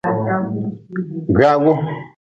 [1.35, 1.73] Gwaagu.